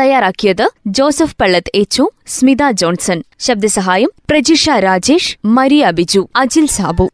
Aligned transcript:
തയ്യാറാക്കിയത് 0.00 0.70
ജോസഫ് 0.86 1.36
പള്ളത്ത് 1.40 1.70
എച്ചു 1.74 2.10
സ്മിത 2.26 2.70
ജോൺസൺ. 2.70 3.22
ശബ്ദസഹായം 3.38 4.10
പ്രജിഷ 4.30 4.70
രാജേഷ് 4.70 5.38
മരിയ 5.44 5.90
ബിജു 5.90 6.28
അജിൽ 6.36 6.66
സാബു. 6.66 7.10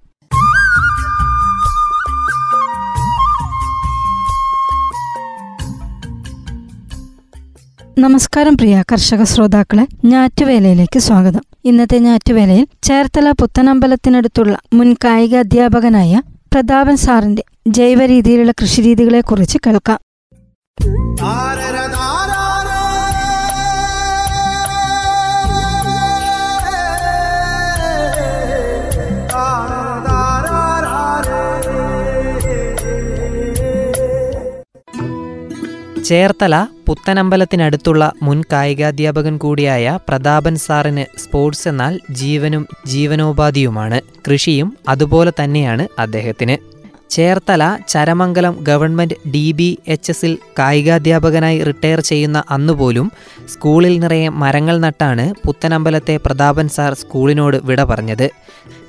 നമസ്കാരം 7.98 8.56
പ്രിയ 8.56 8.84
കർഷക 8.92 9.22
ശ്രോതാക്കളെ 9.22 9.86
ഞാറ്റുവേലയിലേക്ക് 10.04 10.98
സ്വാഗതം. 10.98 11.40
ഇന്നത്തെ 11.64 11.98
ഞാറ്റുവേലയിൽ 11.98 12.66
ചേർത്തല 12.82 13.30
പുത്തനമ്പലത്തിനടുത്തുള്ള 13.30 14.58
മുൻ 14.72 14.96
കായിക 15.04 15.36
അധ്യാപകനായ 15.36 16.22
പ്രതാപൻ 16.52 16.96
സാറിന്റെ 16.96 17.44
ജൈവ 17.66 18.04
രീതിയിലുള്ള 18.04 18.52
കൃഷിരീതികളെക്കുറിച്ച് 18.52 19.58
കേൾക്കാം. 19.66 19.98
ചേർത്തല 36.04 36.66
പുത്തനമ്പലത്തിനടുത്തുള്ള 36.88 38.12
മുൻ 38.22 38.42
കായികാധ്യാപകൻ 38.52 39.38
കൂടിയായ 39.38 39.98
പ്രതാപൻ 40.08 40.56
സാറിന് 40.56 41.18
സ്പോർട്സ് 41.18 41.68
എന്നാൽ 41.68 42.00
ജീവനും 42.10 42.68
ജീവനോപാധിയുമാണ്. 42.86 44.00
കൃഷിയും 44.28 44.76
അതുപോലെ 44.88 45.32
തന്നെയാണ് 45.42 45.88
അദ്ദേഹത്തിന്. 45.98 46.69
Cherthala 47.10 47.62
Charamangalam 47.88 48.54
government 48.62 49.16
D 49.30 49.52
B 49.52 49.78
H 49.88 50.10
എസിൽ 50.10 50.38
കായികാധ്യാപകനായി 50.58 51.58
റിട്ടയർ 51.68 52.00
ചെയ്യുന്ന 52.00 52.42
അന്നുപോലും 52.50 53.06
സ്കൂളിൽ 53.48 53.94
നിറയെ 54.00 54.28
മരങ്ങൾ 54.42 54.78
നട്ടാണ് 54.78 55.24
പുത്തനമ്പലത്തെ 55.46 56.16
പ്രതാപൻ 56.26 56.68
സാർ 56.68 56.94
സ്കൂളിനോട് 56.94 57.56
വിട 57.64 57.80
പറഞ്ഞത്. 57.84 58.26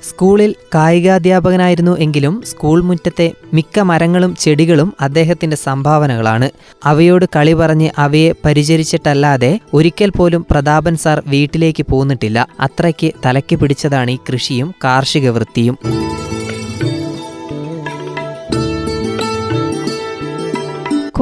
സ്കൂളിൽ 0.08 0.54
കായികാധ്യാപകനായിരുന്നു 0.74 1.98
എങ്കിലും 1.98 2.42
സ്കൂൾ 2.50 2.82
മുറ്റത്തെ 2.82 3.32
മിക്ക 3.54 3.80
മരങ്ങളും 3.80 4.36
ചെടികളും 4.36 4.88
അദ്ദേഹത്തിന്റെ 5.00 5.56
സംഭാവനകളാണ്. 5.56 6.50
അവയോട് 6.84 7.26
കളി 7.36 7.54
പറഞ്ഞ് 7.54 7.90
അവയെ 7.98 8.32
പരിചരിച്ചിട്ടല്ലാതെ 8.44 9.52
ഒരിക്കൽ 9.74 10.10
പോലും 10.10 10.46
പ്രതാപൻ 10.50 10.96
സാർ 10.96 11.22
വീട്ടിലേക്ക് 11.26 11.86
പോന്നിട്ടില്ല. 11.92 12.48
അത്രയ്ക്ക് 12.60 13.10
തലയ്ക്ക് 13.26 13.56
പിടിച്ചതാണ് 13.56 14.10
ഈ 14.10 14.18
കൃഷിയും 14.30 14.74
കാർഷിക 14.84 15.28
വൃത്തിയും. 15.30 15.78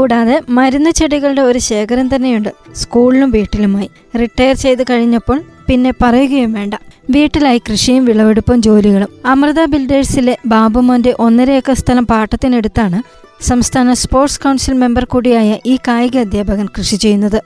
കൂടാതെ 0.00 0.42
മരുന്ന് 0.48 0.90
ചെടികളുടെ 0.90 1.42
ഒരു 1.42 1.58
ശേഖരം 1.58 2.14
തന്നെയുണ്ട്. 2.14 2.48
സ്കൂളിലും 2.74 3.30
വീട്ടിലുമായി. 3.30 3.90
റിട്ടയർ 4.20 4.54
ചെയ്ത് 4.54 4.82
കഴിഞ്ഞപ്പോൾ 4.82 5.42
പിന്നെ 5.68 5.92
പറയുകയും 6.02 6.52
വേണ്ട. 6.52 6.74
വീട്ടിലായി 7.10 7.58
കൃഷിയും 7.58 8.04
വിളവെടുപ്പും 8.04 8.62
ജോലികളും. 8.62 9.08
അമൃത 9.26 9.64
ബിൽഡേഴ്സിലെ 9.64 10.38
ബാബുമോന്റെ 10.46 11.16
ഒന്നര 11.18 11.50
ഏക്കർ 11.50 11.74
സ്ഥലം 11.74 12.06
പാട്ടത്തിനെടുത്താണ് 12.06 12.98
സംസ്ഥാന 13.42 13.92
സ്പോർട്സ് 13.92 14.40
കൗൺസിൽ 14.40 14.74
മെമ്പർ 14.74 15.04
കൂടിയായ 15.04 15.58
ഈ 15.66 15.76
കായിക 15.88 16.18
അധ്യാപകൻ 16.18 16.66
കൃഷി 16.78 16.96
ചെയ്യുന്നത്. 16.96 17.42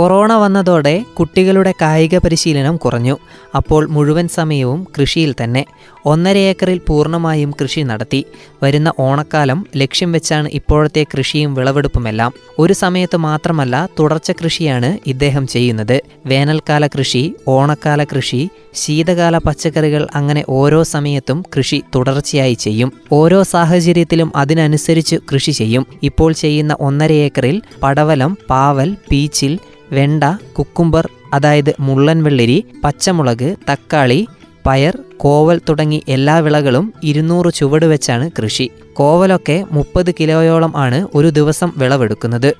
കൊറോണ 0.00 0.32
വന്നതോടെ 0.32 1.04
കുട്ടികളുടെ 1.18 1.74
കായിക 1.82 2.18
പരിശീലനം 2.18 2.76
കുറഞ്ഞു. 2.76 3.18
അപ്പോൾ 3.56 3.88
മുഴുവൻ 3.88 4.28
സമയവും 4.28 4.86
കൃഷിയിൽ 5.00 5.34
തന്നെ. 5.44 5.64
ഒന്നര 6.04 6.36
ഏക്കറിൽ 6.36 6.80
പൂർണമായും 6.88 7.54
കൃഷി 7.62 7.80
നടത്തി. 7.80 8.24
വരുന്ന 8.62 8.92
ഓണക്കാലം 8.98 9.66
ലക്ഷ്യം 9.76 10.12
വെച്ചാണ് 10.12 10.48
ഇപ്പോഴത്തെ 10.52 11.06
കൃഷിയും 11.16 11.54
വിളവെടുപ്പുമെല്ലാം. 11.54 12.32
ഒരു 12.58 12.72
സമയത്ത് 12.72 13.16
മാത്രമല്ല 13.16 13.88
തുടർച്ച 13.98 14.30
കൃഷിയാണ് 14.30 14.98
ഇദ്ദേഹം 15.06 15.46
ചെയ്യുന്നത്. 15.46 16.02
വേനൽക്കാല 16.26 16.86
കൃഷി 16.86 17.34
ഓണക്കാല 17.48 18.04
കൃഷി 18.04 18.50
ശീതകാല 18.74 19.38
പച്ചക്കറികൾ 19.38 20.08
അങ്ങനെ 20.14 20.44
ഓരോ 20.48 20.82
സമയത്തും 20.82 21.44
കൃഷി 21.56 21.82
തുടർച്ചയായി 21.94 22.54
ചെയ്യും. 22.54 22.92
ഓരോ 23.12 23.42
സാഹചര്യത്തിലും 23.42 24.32
അതിനനുസരിച്ച് 24.36 25.16
കൃഷി 25.34 25.50
ചെയ്യും. 25.50 25.86
ഇപ്പോൾ 26.02 26.32
ചെയ്യുന്ന 26.32 26.76
ഒന്നര 26.80 27.12
ഏക്കറിൽ 27.12 27.62
പടവലം 27.82 28.38
പാവൽ 28.50 28.96
പീച്ചിൽ 29.10 29.58
വെണ്ട 29.92 30.24
കുക്കുംബർ 30.58 31.08
അതായത് 31.32 31.74
മുള്ളൻ 31.80 32.22
വെള്ളരി 32.22 32.64
പച്ചമുളക് 32.84 33.56
തക്കാളി 33.72 34.26
പയർ 34.66 34.98
കോവൽ 35.16 35.60
തുടങ്ങി 35.68 36.02
എല്ലാ 36.08 36.38
വിളകളും 36.38 36.92
ഇരുന്നൂറ് 37.02 37.54
ചുവട് 37.54 37.86
വെച്ചാണ് 37.86 38.30
കൃഷി. 38.38 38.70
കോവലൊക്കെ 38.92 39.66
മുപ്പത് 39.72 40.14
കിലോയോളം 40.20 40.72
ആണ് 40.76 41.08
ഒരു 41.14 41.30
ദിവസം 41.30 41.72
വിളവെടുക്കുന്നത്. 41.76 42.54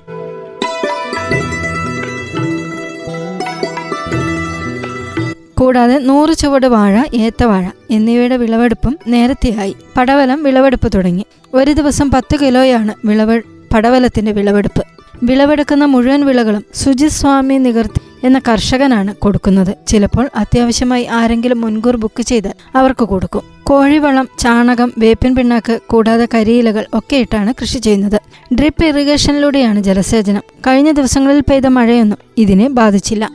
കൂടാതെ 5.59 5.97
നൂറ് 5.97 6.37
ചുവട് 6.37 6.67
വാഴ 6.67 7.03
ഏത്തവാഴ 7.15 7.65
എന്നിവയുടെ 7.89 8.37
വിളവെടുപ്പും 8.37 8.99
നേരത്തെയായി. 9.07 9.75
പടവലം 9.97 10.43
വിളവെടുപ്പ് 10.43 10.91
തുടങ്ങി. 10.95 11.25
ഒരു 11.53 11.71
ദിവസം 11.71 12.11
പത്ത് 12.11 12.35
കിലോയാണ് 12.41 13.07
വിളവ് 13.07 13.41
പടവലത്തിന്റെ 13.73 14.31
വിളവെടുപ്പ്. 14.31 14.83
വിളവെടുക്കുന്ന 15.23 15.85
മുഴുവൻ 15.85 16.25
വിളകളും 16.25 16.63
സുജിത് 16.75 17.09
സ്വാമി 17.09 17.57
നികർത്തി 17.57 18.01
എന്ന 18.23 18.39
കർഷകനാണ് 18.39 19.15
കൊടുക്കുന്നത്. 19.15 19.75
ചിലപ്പോൾ 19.87 20.29
അത്യാവശ്യമായി 20.35 21.05
ആരെങ്കിലും 21.05 21.61
മുൻകൂർ 21.61 21.95
ബുക്ക് 21.95 22.21
ചെയ്താൽ 22.21 22.55
അവർക്ക് 22.75 23.03
കൊടുക്കും. 23.03 23.41
കോഴിവളം 23.63 24.27
ചാണകം 24.39 24.93
വേപ്പിൻ 24.97 25.35
പിണ്ണാക്ക് 25.35 25.79
കൂടാതെ 25.87 26.27
കരിയിലകൾ 26.33 26.85
ഒക്കെ 26.93 27.15
ഇട്ടാണ് 27.15 27.53
കൃഷി 27.61 27.77
ചെയ്യുന്നത്. 27.77 28.21
ഡ്രിപ്പ് 28.53 28.85
ഇറിഗേഷനിലൂടെയാണ് 28.85 29.83
ജലസേചനം. 29.83 30.43
കഴിഞ്ഞ 30.67 30.91
ദിവസങ്ങളിൽ 30.91 31.43
പെയ്ത 31.49 31.67
മഴയൊന്നും 31.67 32.17
ഇതിനെ 32.37 32.67
ബാധിച്ചില്ല. 32.67 33.31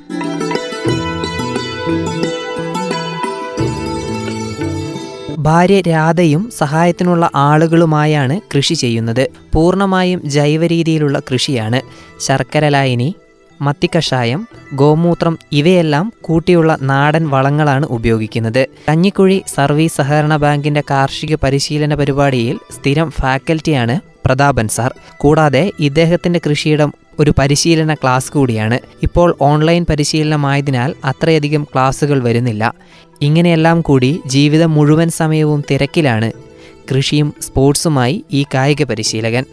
ഭാര്യ 5.47 5.81
രാധയും 5.81 6.53
സഹായത്തിനുള്ള 6.59 7.31
ആളുകളുമായാണ് 7.34 8.41
കൃഷി 8.57 8.75
ചെയ്യുന്നത്. 8.75 9.31
പൂർണമായും 9.55 10.31
ജൈവ 10.31 10.67
രീതിയിലുള്ള 10.67 11.21
കൃഷിയാണ്. 11.33 11.81
ശർക്കര 12.21 12.69
ലായനി 12.69 13.15
മത്തിക്കഷായം 13.62 14.49
ഗോമൂത്രം 14.75 15.39
ഇവയെല്ലാം 15.53 16.12
കൂട്ടിയുള്ള 16.23 16.79
നാടൻ 16.83 17.29
വളങ്ങളാണ് 17.29 17.87
ഉപയോഗിക്കുന്നത്. 17.87 18.67
കഞ്ഞിക്കുഴി 18.89 19.43
സർവീസ് 19.55 19.97
സഹകരണ 19.97 20.37
ബാങ്കിന്റെ 20.37 20.83
കാർഷിക 20.91 21.34
പരിശീലന 21.34 21.95
പരിപാടിയിൽ 21.95 22.59
സ്ഥിരം 22.75 23.11
ഫാക്കൽറ്റിയാണ് 23.11 24.01
പ്രതാപൻ 24.25 24.69
സാർ. 24.69 24.95
കൂടാതെ 25.17 25.73
ഇദ്ദേഹത്തിന്റെ 25.81 26.41
കൃഷിയിടം 26.47 26.93
ഒരു 27.19 27.33
പരിശീലന 27.39 27.95
ക്ലാസ് 27.95 28.33
കൂടിയാണ്. 28.33 28.78
ഇപ്പോൾ 29.03 29.37
ഓൺലൈൻ 29.41 29.87
പരിശീലനമായതിനാൽ 29.91 30.95
അത്രയധികം 31.05 31.65
ക്ലാസ്സുകൾ 31.65 32.23
വരുന്നില്ല. 32.23 32.75
ഇങ്ങനെയെല്ലാം 33.22 33.81
കൂടി 33.81 34.21
ജീവിതം 34.27 34.75
മുഴുവൻ 34.75 35.09
സമയവും 35.09 35.65
തിരക്കിലാണ്. 35.71 36.32
കൃഷിയും 36.91 37.34
സ്പോർട്സുമായി 37.41 38.25
ഈ 38.32 38.44
കായിക 38.54 38.84
പരിശീലകൻ. 38.84 39.44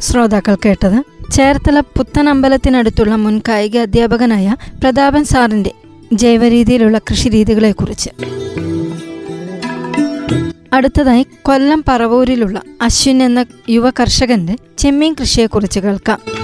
ശ്രോതാക്കൾ 0.00 0.54
കേട്ടത് 0.54 1.30
ചേർത്തല 1.32 1.80
പുത്തനമ്പലത്തിനടുത്തുള്ള 1.80 3.14
മുൻ 3.14 3.40
കായിക 3.48 3.78
അധ്യാപകനായ 3.78 4.56
പ്രതാപൻ 4.80 5.24
സാറിന്റെ 5.24 5.72
ജൈവരീതിയിലുള്ള 6.12 6.98
കൃഷിരീതികളെക്കുറിച്ച് 6.98 8.10
അടുത്തതായി 10.72 11.26
കൊല്ലം 11.42 11.84
പറവൂരിലുള്ള 11.88 12.60
അശ്വിൻ 12.82 13.22
എന്ന 13.22 13.46
യുവ 13.70 13.90
കർഷകന്റെ 13.90 14.56
ചെമ്മീൻ 14.78 15.14
കൃഷിയെക്കുറിച്ച് 15.20 15.80
കേൾക്കാം. 15.80 16.43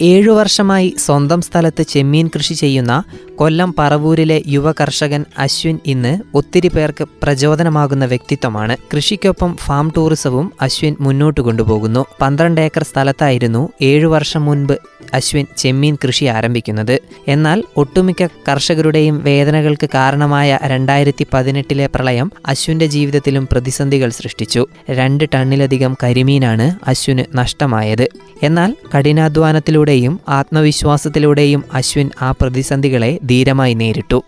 ഏഴു 0.00 0.30
വർഷമായി 0.30 0.94
സ്വന്തം 0.98 1.40
സ്ഥലത്ത് 1.40 1.82
ചെമ്മീൻ 1.82 2.26
കൃഷി 2.36 2.54
ചെയ്യുന്ന 2.54 2.92
കൊല്ലം 3.40 3.74
പറവൂരിലെ 3.78 4.42
യുവ 4.46 4.72
കർഷകൻ 4.72 5.24
അശ്വിൻ 5.38 5.78
ഇന്ന് 5.86 6.18
ഒത്തിരി 6.34 6.68
പേർക്ക് 6.68 7.04
പ്രചോദനമാകുന്ന 7.22 8.04
വ്യക്തിത്വമാണ്. 8.04 8.76
കൃഷിക്കൊപ്പം 8.94 9.56
ഫാം 9.56 9.92
ടൂറിസവും 9.96 10.52
അശ്വിൻ 10.62 10.96
മുന്നോട്ട് 11.00 11.40
കൊണ്ടുപോകുന്നു. 11.40 12.04
പന്ത്രണ്ട് 12.22 12.60
ഏക്കർ 12.60 12.82
സ്ഥലത്തായിരുന്നു 12.82 13.68
ഏഴു 13.82 14.06
വർഷം 14.06 14.44
മുൻപ് 14.44 14.78
അശ്വിൻ 15.14 15.46
ചെമ്മീൻ 15.58 15.96
കൃഷി 16.04 16.24
ആരംഭിക്കുന്നത്. 16.24 16.98
എന്നാൽ 17.28 17.62
ഒട്ടുമിക്ക 17.76 18.26
കർഷകരുടെയും 18.48 19.24
വേദനകൾക്ക് 19.24 19.88
കാരണമായ 19.94 20.58
രണ്ടായിരത്തി 20.64 21.26
പതിനെട്ടിലെ 21.34 21.86
പ്രളയം 21.86 22.32
അശ്വിന്റെ 22.46 22.86
ജീവിതത്തിലും 22.86 23.48
പ്രതിസന്ധികൾ 23.52 24.10
സൃഷ്ടിച്ചു. 24.10 24.66
രണ്ട് 24.90 25.24
ടണ്ണിലധികം 25.34 25.96
കരിമീനാണ് 26.02 26.78
അശ്വിന് 26.88 27.24
നഷ്ടമായത്. 27.38 28.06
എന്നാൽ 28.42 28.76
കഠിനാധ്വാനത്തിലൂടെയും 28.96 30.20
ആത്മവിശ്വാസത്തിലൂടെയും 30.28 31.64
അശ്വിൻ 31.74 32.10
ആ 32.22 32.32
പ്രതിസന്ധികളെ 32.40 33.18
ധീരമായി 33.30 33.74
നേരിട്ടു. 33.74 34.22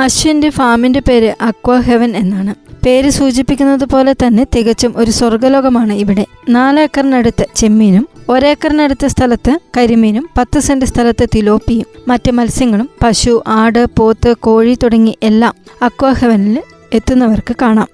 അശ്വിന്റെ 0.00 0.50
ഫാമിന്റെ 0.50 1.00
പേര് 1.00 1.34
അക്വാ 1.40 1.78
ഹെവൻ 1.78 2.16
എന്നാണ്. 2.16 2.54
പേര് 2.86 3.10
സൂചിപ്പിക്കുന്നത് 3.10 3.84
പോലെ 3.84 4.12
തന്നെ 4.12 4.46
തികച്ചും 4.56 4.94
ഒരു 4.96 5.10
സ്വർഗലോകമാണ് 5.10 5.92
ഇവിടെ. 5.92 6.26
നാലേക്കറിനടുത്ത് 6.48 7.46
ചെമ്മീനും 7.54 8.08
ഒരേക്കറിനടുത്ത 8.28 9.06
സ്ഥലത്ത് 9.06 9.58
കരിമീനും 9.76 10.28
പത്ത് 10.38 10.58
സെന്റ് 10.60 10.84
സ്ഥലത്ത് 10.84 11.28
തിലോപ്പിയും 11.34 11.86
മറ്റ് 12.08 12.30
മത്സ്യങ്ങളും 12.30 12.90
പശു 13.04 13.42
ആട് 13.46 13.86
പോത്ത് 13.98 14.36
കോഴി 14.36 14.78
തുടങ്ങി 14.82 15.18
എല്ലാം 15.22 15.54
അക്വാഹെവനിൽ 15.82 16.62
എത്തുന്നവർക്ക് 16.92 17.56
കാണാം. 17.62 17.93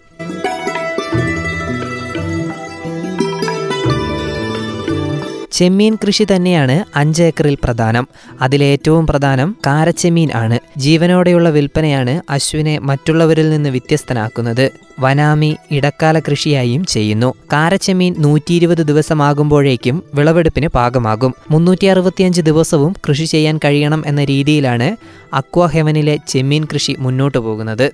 ചെമ്മീൻ 5.60 5.98
കൃഷി 6.06 6.24
തന്നെയാണ് 6.24 6.84
അഞ്ച് 6.96 7.22
ഏക്കറിൽ 7.22 7.56
പ്രധാനം. 7.64 8.08
അതിലേറ്റവും 8.40 9.06
പ്രധാനം 9.06 9.56
കാരച്ചെമ്മീൻ 9.66 10.30
ആണ്. 10.34 10.58
ജീവനോടെയുള്ള 10.76 11.50
വിൽപ്പനയാണ് 11.50 12.22
അശ്വിനെ 12.30 12.78
മറ്റുള്ളവരിൽ 12.78 13.50
നിന്ന് 13.50 13.70
വ്യത്യസ്തനാക്കുന്നത്. 13.70 14.70
വനാമി 15.00 15.56
ഇടക്കാല 15.70 16.20
കൃഷിയായും 16.20 16.84
ചെയ്യുന്നു. 16.84 17.34
കാരച്ചെമ്മീൻ 17.52 18.14
നൂറ്റി 18.18 18.54
ഇരുപത് 18.54 18.82
ദിവസമാകുമ്പോഴേക്കും 18.82 20.02
വിളവെടുപ്പിന് 20.14 20.68
പാകമാകും. 20.68 21.34
മുന്നൂറ്റി 21.50 21.86
അറുപത്തിയഞ്ച് 21.86 22.40
ദിവസവും 22.40 22.94
കൃഷി 23.08 23.24
ചെയ്യാൻ 23.24 23.60
കഴിയണം 23.64 24.02
എന്ന 24.06 24.24
രീതിയിലാണ് 24.24 24.96
അക്വാഹെവനിലെ 25.34 26.16
ചെമ്മീൻ 26.28 26.64
കൃഷി 26.64 26.96
മുന്നോട്ടു 26.98 27.38
പോകുന്നത്. 27.38 27.90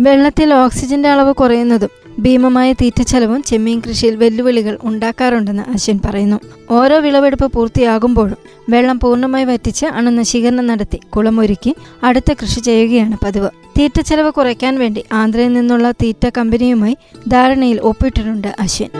വെള്ളത്തിൽ 0.00 0.54
ഓക്സിജന്റെ 0.54 1.08
അളവ് 1.08 1.34
കുറയുന്നതും 1.34 1.88
ഭീമമായ 2.18 2.72
തീറ്റച്ചെലവും 2.72 3.42
ചെമ്മീൻ 3.42 3.82
കൃഷിയിൽ 3.88 4.16
വെല്ലുവിളികൾ 4.16 4.78
ഉണ്ടാക്കാറുണ്ടെന്ന് 4.82 5.62
അശ്വിൻ 5.62 6.00
പറയുന്നു. 6.04 6.40
ഓരോ 6.70 6.98
വിളവെടുപ്പ് 6.98 7.52
പൂർത്തിയാകുമ്പോഴും 7.52 8.36
വെള്ളം 8.70 9.00
പൂർണമായി 9.00 9.44
വറ്റിച്ച് 9.44 9.86
അണുനശീകരണം 9.86 10.66
നടത്തി 10.66 11.00
കുളമൊരുക്കി 11.16 11.74
അടുത്ത 12.02 12.32
കൃഷി 12.32 12.60
ചെയ്യുകയാണ് 12.60 13.16
പതിവ്. 13.24 13.50
തീറ്റച്ചെലവ് 13.78 14.30
കുറയ്ക്കാൻ 14.32 14.78
വേണ്ടി 14.78 15.04
ആന്ധ്രയിൽ 15.12 15.52
നിന്നുള്ള 15.52 15.90
തീറ്റ 15.90 16.28
കമ്പനിയുമായി 16.38 16.96
ധാരണയിൽ 17.28 17.80
ഒപ്പിട്ടിട്ടുണ്ട് 17.80 18.48
അശ്വിൻ. 18.60 18.90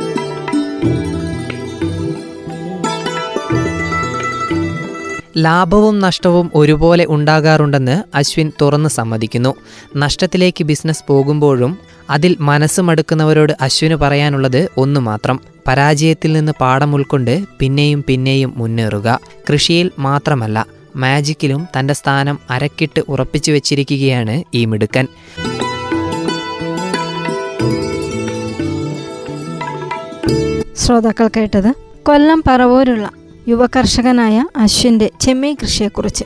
ലാഭവും 5.36 5.98
നഷ്ടവും 5.98 6.50
ഒരുപോലെ 6.54 7.06
ഉണ്ടാകാറുണ്ടെന്ന് 7.08 8.16
അശ്വിൻ 8.16 8.52
തുറന്ന് 8.60 8.88
സമ്മതിക്കുന്നു. 8.88 9.54
നഷ്ടത്തിലേക്ക് 9.96 10.64
ബിസിനസ് 10.64 11.04
പോകുമ്പോഴും 11.08 11.78
അതിൽ 12.10 12.36
മനസ്സ് 12.40 12.80
മടുക്കുന്നവരോട് 12.80 13.52
അശ്വിന് 13.60 13.94
പറയാനുള്ളത് 13.94 14.68
ഒന്നു 14.76 15.00
മാത്രം 15.00 15.40
പരാജയത്തിൽ 15.68 16.32
നിന്ന് 16.32 16.52
പാഠം 16.60 16.94
ഉൾക്കൊണ്ട് 16.94 17.44
പിന്നെയും 17.58 18.04
പിന്നെയും 18.08 18.54
മുന്നേറുക. 18.56 19.20
കൃഷിയിൽ 19.52 19.90
മാത്രമല്ല 19.98 20.66
മാജിക്കിലും 20.96 21.68
തന്റെ 21.78 21.94
സ്ഥാനം 21.94 22.38
അരക്കിട്ട് 22.50 23.02
ഉറപ്പിച്ചു 23.08 23.52
വെച്ചിരിക്കുകയാണ് 23.52 24.44
ഈ 24.54 24.64
മിടുക്കൻ. 24.64 25.06
ശ്രോതാക്കൾ 30.76 31.30
കേട്ടത് 31.36 31.74
കൊല്ലം 32.02 32.42
പറവൂരുള്ള 32.46 33.10
യുവകർഷകനായ 33.48 34.44
അശ്വിന്റെ 34.56 35.10
ചെമ്മീൻ 35.20 35.56
കൃഷിയെക്കുറിച്ച്. 35.62 36.24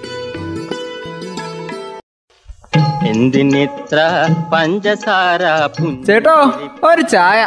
എന്തിനിത്ര 3.06 3.98
പഞ്ചസാര 4.52 5.42
ചേട്ടോ 6.06 6.36
ഒരു 6.84 7.02
ചായ. 7.02 7.40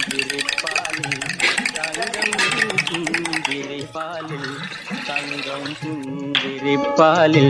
തങ്കം 5.10 5.64
പുഞ്ചിരിപ്പാലിൽ 5.82 7.50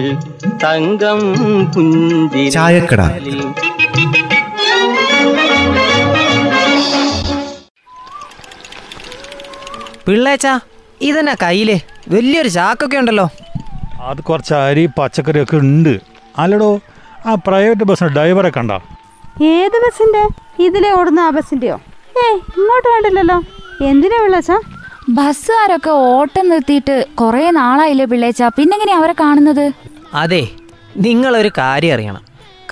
തങ്കം 0.64 1.22
പുഞ്ചിരിപ്പാലിൽ 1.72 3.40
പിള്ളേച്ചാ 10.08 10.60
ഇതെന്നാ 11.02 11.36
കയ്യിൽ? 11.44 11.80
വലിയൊരു 12.10 12.48
ചാക്കൊക്കെ 12.48 12.98
ഉണ്ടല്ലോ. 12.98 13.30
അത് 14.02 14.22
കുറച്ച് 14.22 14.54
അരി 14.54 14.90
പച്ചക്കറിയൊക്കെ 14.98 15.58
ഉണ്ട്. 15.58 16.00
അല്ലടോ 16.38 16.80
ആ 17.26 17.36
പ്രൈവറ്റ് 17.36 17.84
ബസ്സിന് 17.84 18.10
ഡ്രൈവറെ 18.10 18.50
കണ്ട 18.50 18.72
ഏത് 19.44 19.78
ബസ്സിന്റെ? 19.86 20.24
ഇതിലെ 20.64 20.90
ഓടുന്ന 21.00 21.20
ആ 21.20 21.30
ബസ്സിന്റെയോ? 21.30 21.76
ഏയ് 22.24 22.36
ഇങ്ങോട്ട് 22.58 22.90
വേണ്ടില്ലല്ലോ 22.90 23.38
എന്തിനാ 23.86 24.24
പിള്ളേച്ചാ? 24.24 24.60
ബസ്സുകാരൊക്കെ 25.10 25.90
ഓട്ടം 25.90 26.50
നിർത്തിയിട്ട് 26.50 27.08
കുറെ 27.16 27.52
നാളായില്ലേ 27.52 28.06
പിള്ളേച്ച. 28.06 28.44
പിന്നെങ്ങനെയാ 28.44 28.98
അവരെ 28.98 29.16
കാണുന്നത്? 29.20 29.72
അതെ 30.14 30.48
നിങ്ങളൊരു 30.98 31.52
കാര്യം 31.58 31.94
അറിയണം. 31.94 32.24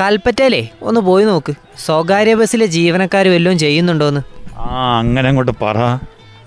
കൽപ്പറ്റയിലേ 0.02 0.70
ഒന്ന് 0.82 1.02
പോയി 1.02 1.26
നോക്ക്. 1.26 1.54
സ്വകാര്യ 1.78 2.34
ബസ്സിലെ 2.34 2.66
ജീവനക്കാർ 2.66 3.28
വല്ലതും 3.28 3.60
ചെയ്യുന്നുണ്ടോന്ന്. 3.60 4.22
ആ 4.58 5.00
അങ്ങനെ 5.00 5.30
അങ്ങോട്ട് 5.30 5.52
പറ. 5.62 5.78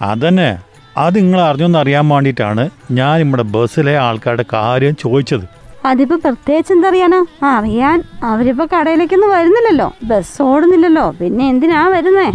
അതന്നെ. 0.03 0.49
അത് 0.97 1.17
നിങ്ങൾ 1.19 1.41
അറിഞ്ഞൊന്ന് 1.41 1.79
അറിയാൻ 1.79 2.09
വേണ്ടിട്ടാണ് 2.09 2.71
ഞാൻ 2.91 3.21
നമ്മുടെ 3.21 3.43
ബസ്സിലെ 3.43 3.99
ആൾക്കാരുടെ 3.99 4.45
കാര്യം 4.53 4.97
ചോദിച്ചത്. 4.97 5.45
അതിപ്പോ 5.85 6.17
പ്രത്യേകിച്ച് 6.17 6.73
എന്തറിയാനാ? 6.73 7.25
അറിയാൻ 7.43 8.03
അവരിപ്പോ 8.23 8.67
കടയിലേക്കൊന്നും 8.67 9.31
വരുന്നില്ലല്ലോ. 9.31 9.95
ബസ് 10.05 10.43
ഓടുന്നില്ലല്ലോ. 10.43 11.11
പിന്നെ 11.21 11.49
എന്തിനാ 11.49 11.89
വരുന്നേ? 11.89 12.33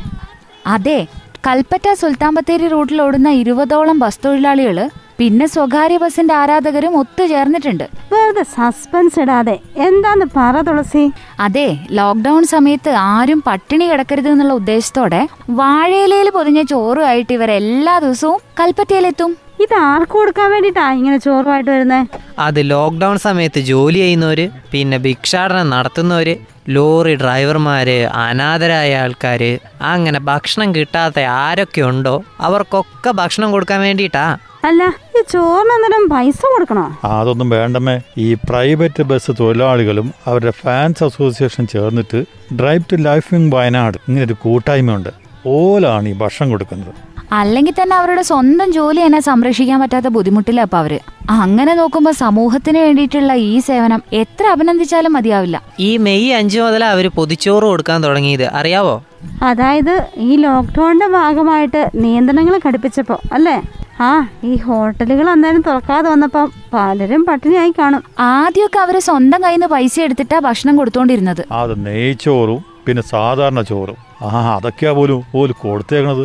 അതെ 0.67 1.07
കൽപ്പറ്റ 1.47 1.93
സുൽത്താൻ 1.93 2.35
ബത്തേരി 2.35 2.67
റൂട്ടിൽ 2.67 3.01
ഓടുന്ന 3.01 3.29
ഇരുപതോളം 3.29 3.99
ബസ് 3.99 4.19
തൊഴിലാളികൾ 4.25 4.89
പിന്നെ 5.21 5.45
സ്വകാര്യ 5.53 5.97
ബസിന്റെ 6.01 6.33
ആരാധകരും 6.33 6.94
ഒത്തുചേർന്നിട്ടുണ്ട്. 7.00 7.83
വെറുതെ 8.13 8.44
സസ്പെൻസ് 8.53 9.19
ഇടാതെ 9.23 9.53
എന്താന്ന് 9.88 10.25
പറ 10.38 10.56
തുളസി. 10.68 11.03
അതെ 11.45 11.65
ലോക്ക്ഡൌൺ 12.00 12.44
സമയത്ത് 12.53 12.91
ആരും 13.12 13.39
പട്ടിണി 13.47 13.85
കിടക്കരുത് 13.91 14.29
എന്നുള്ള 14.31 14.56
ഉദ്ദേശത്തോടെ 14.62 15.21
വാഴയിലയിൽ 15.62 16.29
പൊതിഞ്ഞ 16.38 16.62
ചോറുമായിട്ട് 16.74 17.31
ഇവർ 17.38 17.51
എല്ലാ 17.60 17.95
ദിവസവും 18.05 18.39
കൽപ്പറ്റയിലെത്തും. 18.60 19.31
ഇത് 19.65 19.75
ആർക്ക് 19.91 20.15
കൊടുക്കാൻ 20.19 20.48
വേണ്ടിട്ടാ 20.51 20.86
ഇങ്ങനെ 21.00 21.17
ചോറുമായിട്ട് 21.27 21.72
വരുന്നേ? 21.75 22.01
അത് 22.39 22.60
ലോക്ക്ഡൌൺ 22.74 23.17
സമയത്ത് 23.27 23.60
ജോലി 23.72 24.00
ചെയ്യുന്നവര് 24.03 24.45
പിന്നെ 24.74 24.98
ഭിക്ഷാടനം 25.07 25.69
നടത്തുന്നവര് 25.75 26.36
ലോറി 26.75 27.13
ഡ്രൈവർമാര് 27.22 28.00
അനാഥരായ 28.25 28.95
ആൾക്കാര് 29.03 29.51
അങ്ങനെ 29.93 30.19
ഭക്ഷണം 30.29 30.69
കിട്ടാത്ത 30.75 31.19
ആരൊക്കെ 31.45 31.81
ഉണ്ടോ 31.81 32.15
അവർക്കൊക്കെ 32.48 33.12
ഭക്ഷണം 33.19 33.51
കൊടുക്കാൻ 33.51 33.81
വേണ്ടിയിട്ടാ. 33.88 34.25
അല്ല 34.65 34.84
ഈ 35.18 35.22
ചോറിനെന്തെങ്കിലും 35.32 36.10
പൈസ 36.10 36.41
കൊടുക്കണോ? 36.53 36.98
അതൊന്നും 37.03 37.50
വേണ്ടമേ 37.50 38.01
ഈ 38.18 38.34
പ്രൈവറ്റ് 38.34 39.03
ബസ് 39.03 39.32
തൊഴിലാളികളും 39.39 40.13
അവരുടെ 40.27 40.51
ഫാൻസ് 40.51 41.03
അസോസിയേഷൻ 41.03 41.68
ചേർന്നിട്ട് 41.68 42.25
ഡ്രൈവ് 42.53 42.84
ടു 42.91 42.96
ലൈഫിംഗ് 42.96 43.56
വയനാട് 43.56 43.98
ഇങ്ങനെ 44.08 44.25
ഒരു 44.25 44.34
കൂട്ടായ്മയുണ്ട്. 44.34 45.10
ഓലാണ് 45.48 46.10
ഈ 46.10 46.13
ഭക്ഷണം 46.13 46.50
കൊടുക്കുന്നത്. 46.50 46.94
അല്ലെങ്കിൽ 47.34 47.74
തന്നെ 47.82 47.96
അവരുടെ 47.96 48.22
സ്വന്തം 48.22 48.72
ജോലി 48.72 49.06
തന്നെ 49.06 49.20
സംരക്ഷിക്കാൻ 49.20 49.80
പറ്റാത്ത 49.80 50.08
ബുദ്ധിമുട്ടില്ല 50.08 50.62
അപ്പൊ 50.62 50.77
അവർ. 50.77 51.00
അങ്ങനെ 51.30 51.74
നോക്കുമ്പോ 51.74 52.12
സമൂഹത്തിന് 52.12 52.77
വേണ്ടിയിട്ടുള്ള 52.77 53.34
ഈ 53.34 53.60
സേവനം 53.60 54.01
എത്ര 54.13 54.46
അഭിനന്ദിച്ചാലും 54.48 55.13
മതിയാവില്ല. 55.13 55.62
ഈ 55.80 55.98
മെയ് 55.98 56.34
അഞ്ചു 56.34 56.60
മുതൽ 56.60 56.84
അവർ 56.84 57.08
പൊതിച്ചോറ് 57.08 57.63
കൊടുക്കാൻ 57.63 58.03
തുടങ്ങിയത്. 58.03 58.48
അറിയാവോ? 58.48 59.03
അതായത് 59.44 60.06
ഈ 60.18 60.36
ലോക്ക്ഡൌണിന്റെ 60.36 61.08
ഭാഗമായിട്ട് 61.08 61.89
നിയന്ത്രണങ്ങൾ 61.96 62.60
ഘടിപ്പിച്ചപ്പോ 62.68 63.20
അല്ലേ? 63.34 63.62
ആ 64.01 64.12
ഈ 64.50 64.51
ഹോട്ടലുകൾ 64.58 65.29
അന്നേരം 65.29 65.62
തുറക്കാതെ 65.62 66.10
വന്നപ്പം 66.10 66.51
പലരും 66.74 67.25
പട്ടിണിയായി 67.25 67.74
കാണും. 67.79 68.03
ആദ്യമൊക്കെ 68.20 68.79
അവർ 68.79 69.00
സ്വന്തം 69.00 69.41
കയ്യിൽ 69.43 69.60
നിന്ന് 69.60 69.67
പൈസ 69.75 70.00
എടുത്തിട്ടാ 70.00 70.39
ഭക്ഷണം 70.39 70.75
കൊടുത്തോണ്ടിരുന്നത്. 70.77 71.41
അത് 71.51 71.86
നെയ്ച്ചോറും 71.86 72.62
പിന്നെ 72.86 73.03
സാധാരണ 73.03 73.62
ചോറും. 73.62 73.98
ആ 74.24 74.29
അതൊക്കെയാ 74.55 74.91
പോലും 74.91 75.20
പോലും 75.34 75.55
കൊടുത്തേക്കണത്. 75.63 76.24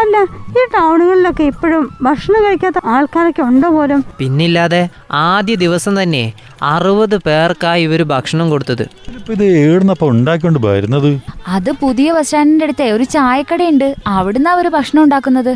അല്ല 0.00 0.16
ഈ 0.58 0.62
ടൗണുകളിലൊക്കെ 0.74 1.44
ഇപ്പോഴും 1.44 1.88
ഭക്ഷണം 2.02 2.40
കഴിക്കാത്ത 2.44 2.78
ആൾക്കാരൊക്കെ 2.84 3.42
ഉണ്ടോ 3.42 3.68
പോലും? 3.68 4.00
പിന്നില്ലാതെ 4.18 4.88
ആദ്യ 5.12 5.54
ദിവസം 5.64 6.02
തന്നെ 6.02 6.24
അറുപത് 6.62 7.16
പേർക്കായി 7.26 7.82
ഇവർ 7.82 8.02
ഭക്ഷണം 8.02 8.50
കൊടുത്തത്. 8.50 8.84
ഇപ്പൊ 9.18 9.32
ഇത് 9.32 9.44
ഏടുന്നപ്പ 9.44 10.04
ഉണ്ടാക്കിക്കൊണ്ട് 10.14 10.60
വരുന്നത്? 10.66 11.10
അത് 11.56 11.70
പുതിയ 11.82 12.12
ബസ് 12.12 12.26
സ്റ്റാൻഡിന്റെ 12.26 12.64
അടുത്തെ 12.64 12.92
ഒരു 12.92 13.04
ചായക്കടയുണ്ട്. 13.16 13.94
അവിടുന്ന് 14.06 14.50
അവർ 14.50 14.68
ഭക്ഷണം 14.68 15.02
ഉണ്ടാക്കുന്നത്? 15.02 15.52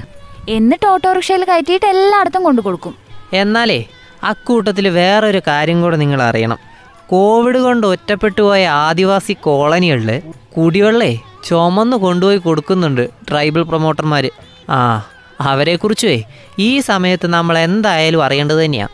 എന്നിട്ട് 0.49 0.87
ഓട്ടോറിക്ഷയിൽ 0.87 1.45
കയറ്റിയിട്ട് 1.45 1.87
എല്ലായിടത്തും 1.87 2.43
കൊണ്ടു 2.45 2.61
കൊടുക്കും. 2.61 2.95
എന്നാലേ 3.33 3.85
അക്കൂട്ടത്തിൽ 4.23 4.89
വേറൊരു 4.89 5.41
കാര്യം 5.47 5.83
കൂടെ 5.83 5.97
നിങ്ങൾ 5.97 6.23
അറിയണം 6.23 6.59
കോവിഡ് 7.07 7.59
കൊണ്ട് 7.59 7.87
ഒറ്റപ്പെട്ടു 7.87 8.43
പോയ 8.43 8.67
ആദിവാസി 8.67 9.33
കോളനികളിൽ 9.33 10.23
കുടിവെള്ളേ 10.57 11.19
ചുമന്ന് 11.45 11.97
കൊണ്ടുപോയി 11.97 12.39
കൊടുക്കുന്നുണ്ട് 12.39 13.09
ട്രൈബൽ 13.29 13.63
പ്രൊമോട്ടർമാർ 13.63 14.31
ആ 14.71 15.05
അവരെക്കുറിച്ചുവേ 15.41 16.23
ഈ 16.59 16.81
സമയത്ത് 16.81 17.27
നമ്മൾ 17.27 17.59
എന്തായാലും 17.59 18.25
അറിയേണ്ടത് 18.25 18.65
തന്നെയാണ് 18.65 18.91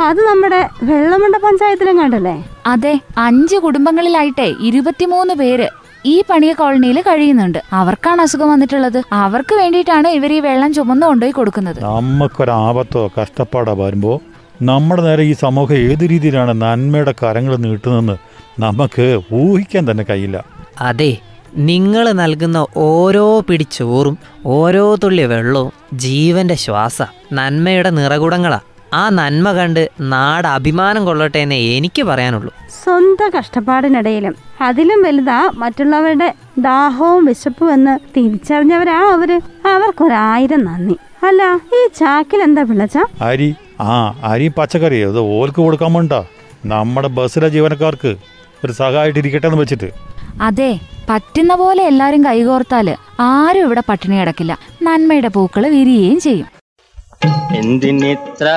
അത് 0.00 0.20
നമ്മുടെ 0.26 0.68
വെള്ളമുണ്ട 0.82 1.36
പഞ്ചായത്തിലും 1.36 1.98
കണ്ടല്ലേ 1.98 2.44
അതെ 2.66 3.00
അഞ്ച് 3.18 3.56
കുടുംബങ്ങളിലായിട്ടെ 3.56 4.54
ഇരുപത്തിമൂന്ന് 4.60 5.34
പേര് 5.34 5.68
ഈ 6.06 6.22
പണിയ 6.30 6.52
കോളനിയിൽ 6.52 7.00
കഴിയുന്നുണ്ട്. 7.00 7.58
അവർക്കാണ് 7.72 8.20
അസുഖം 8.22 8.48
വന്നിട്ടുള്ളത്. 8.50 9.02
അവർക്ക് 9.12 9.54
വേണ്ടിയിട്ടാണ് 9.54 10.08
ഇവർ 10.08 10.32
ഈ 10.32 10.40
വെള്ളം 10.40 10.74
ചുമന്നു 10.74 11.06
കൊണ്ടുപോയി 11.06 11.32
കൊടുക്കുന്നത്. 11.32 11.80
നമുക്കൊരാപത്തോ 11.84 13.10
കഷ്ടപ്പാടോ 13.20 13.74
വരുമ്പോൾ 13.74 14.20
നമ്മുടെ 14.62 15.02
നേരെ 15.02 15.22
ഈ 15.22 15.32
സമൂഹം 15.32 15.76
ഏത് 15.76 16.10
രീതിയിലാണ് 16.10 16.62
നന്മയുടെ 16.62 17.14
കരങ്ങൾ 17.22 17.56
നീട്ടുന്നതെന്ന് 17.56 18.16
നമുക്ക് 18.60 19.20
ഊഹിക്കാൻ 19.32 19.90
തന്നെ 19.90 20.04
കഴിയില്ല. 20.10 20.44
അതെ 20.80 21.18
നിങ്ങൾ 21.56 22.12
നൽകുന്ന 22.12 22.66
ഓരോ 22.76 23.40
പിടി 23.40 23.66
ചോറും 23.72 24.18
ഓരോ 24.46 24.84
തുള്ളി 24.94 25.22
വെള്ളവും 25.22 25.72
ജീവന്റെ 25.94 26.54
ശ്വാസ 26.54 27.02
നന്മയുടെ 27.32 27.90
നിറകുടങ്ങളാ. 27.90 28.60
ആ 28.94 29.08
നന്മ 29.08 29.52
കണ്ട് 29.52 29.90
നാട് 30.00 30.48
അഭിമാനം 30.48 31.04
കൊള്ളട്ടെ 31.04 31.38
എന്നേ 31.38 31.76
എനിക്ക് 31.76 32.02
പറയാനുള്ളൂ. 32.02 32.52
സ്വന്തം 32.82 33.30
കഷ്ടപ്പാടിനിടയിലും 33.38 34.34
അതിലും 34.60 35.02
വലുതാ 35.02 35.50
മറ്റുള്ളവരുടെ 35.54 36.34
ദാഹവും 36.58 37.24
വിശപ്പും 37.24 37.72
എന്ന് 37.72 37.98
തിരിച്ചറിഞ്ഞവരാ 38.16 38.98
അവർ. 39.12 39.40
അവർക്കൊരായിരം 39.66 40.64
നന്ദി. 40.64 40.96
അല്ല 41.24 41.42
ഈ 41.78 41.88
ചാക്കിൽ 41.98 42.42
എന്താ 42.42 42.62
പിള്ളച്ച? 42.62 42.98
അരി 43.22 43.54
ആ 43.80 44.20
അരി 44.24 44.48
പച്ചക്കറി. 44.58 45.00
അത് 45.00 45.20
ഓൽക്ക് 45.20 45.56
കൊടുക്കാൻ 45.56 45.92
വേണ്ട. 45.92 46.12
നമ്മുടെ 46.64 47.08
ബസ്സിലെ 47.08 47.48
ജീവനക്കാർക്ക് 47.48 48.16
ഒരു 48.64 48.72
സഹായിട്ടിരിക്കട്ടെ 48.72 49.46
എന്ന് 49.46 49.60
വെച്ചിട്ട്. 49.60 49.90
അതെ 50.42 50.78
പറ്റുന്ന 51.08 51.54
പോലെ 51.54 51.82
എല്ലാരും 51.82 52.24
കൈകോർത്താൽ 52.24 52.96
ആരും 53.20 53.64
ഇവിടെ 53.66 53.82
പട്ടിണി 53.88 54.16
കിടക്കില്ല. 54.16 54.58
നന്മയുടെ 54.82 55.28
പൂക്കൾ 55.28 55.66
വിരിയുകയും 55.66 56.20
ചെയ്യും. 56.20 56.61
എന്തിനിത്ര 57.56 58.48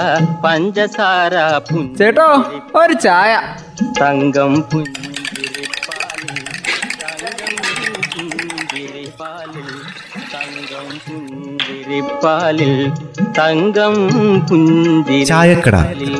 പഞ്ചസാര 0.46 1.34
ചേട്ടോ 1.98 2.28
ഒരു 2.76 2.94
ചായ. 2.94 3.42
തങ്കം 4.02 4.54
പുഞ്ചിരിപ്പാലിൽ 4.62 5.12
തങ്കം 10.34 10.88
പുഞ്ചിരിപ്പാലിൽ 11.08 12.74
തങ്കം. 13.38 13.94
പുഞ്ചിരിപ്പാലിൽ. 14.48 16.16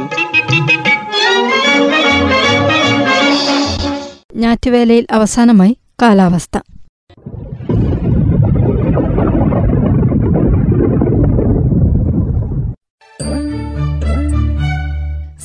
ഞാറ്റുവേലയിൽ 4.36 5.06
അവസാനമായി 5.12 5.78
കാലാവസ്ഥ. 6.02 6.58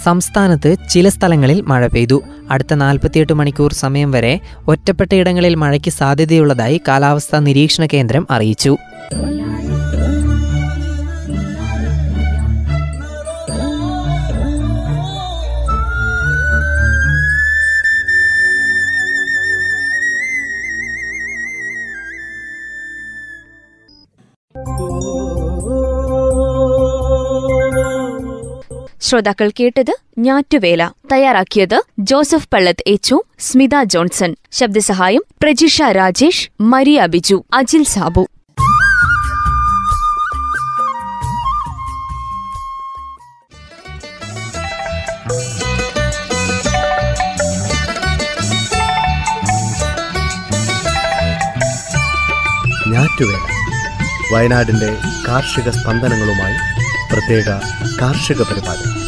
സംസ്ഥാനത്ത് 0.05 0.77
ചില 0.91 1.09
സ്ഥലങ്ങളിൽ 1.09 1.59
മഴ 1.61 1.87
പെയ്തു. 1.87 2.19
അടുത്ത 2.51 2.75
നാൽപ്പത്തിയെട്ട് 2.75 3.33
മണിക്കൂർ 3.33 3.73
സമയം 3.73 4.11
വരെ 4.11 4.41
ഒറ്റപ്പെട്ട 4.69 5.13
ഇടങ്ങളിൽ 5.15 5.55
മഴയ്ക്ക് 5.55 5.91
സാധ്യതയുള്ളതായി 5.91 6.81
കാലാവസ്ഥാ 6.89 7.39
നിരീക്ഷണ 7.39 7.87
കേന്ദ്രം 7.95 8.27
അറിയിച്ചു. 8.31 8.77
ശ്രോതാക്കൾ 29.11 29.51
കേട്ടത് 29.61 29.97
ഞാറ്റുവേല. 30.19 30.91
തയ്യാറാക്കിയത് 31.13 31.83
ജോസഫ് 31.99 32.49
പള്ളത്ത് 32.53 32.85
എച്ചു 32.87 33.23
സ്മിത 33.39 33.83
ജോൺസൺ. 33.85 34.37
ശബ്ദസഹായം 34.53 35.23
പ്രജിഷ 35.43 35.83
രാജേഷ് 35.83 36.51
മരിയ 36.61 37.07
ബിജു 37.07 37.45
അജിൽ 37.55 37.85
സാബു. 37.85 38.29
വയനാടിന്റെ 54.33 54.97
കാർഷിക 55.29 55.71
സ്പന്ദനങ്ങളുമായി 55.71 56.57
പ്രത്യേക 57.13 57.49
കാർഷിക 58.01 58.43
പരിപാടി. 58.43 59.00